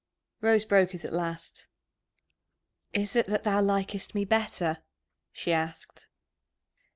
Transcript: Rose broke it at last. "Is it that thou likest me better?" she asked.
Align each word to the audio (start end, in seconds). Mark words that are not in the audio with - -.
Rose 0.41 0.65
broke 0.65 0.95
it 0.95 1.05
at 1.05 1.13
last. 1.13 1.67
"Is 2.91 3.15
it 3.15 3.27
that 3.27 3.43
thou 3.43 3.61
likest 3.61 4.15
me 4.15 4.25
better?" 4.25 4.79
she 5.31 5.53
asked. 5.53 6.07